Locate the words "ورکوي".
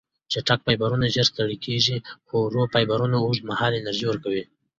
4.07-4.43